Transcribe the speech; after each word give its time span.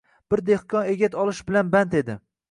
Bir 0.33 0.41
dehqon 0.45 0.87
egat 0.93 1.17
olish 1.23 1.41
bilan 1.51 1.69
band 1.75 1.93
edi 2.01 2.17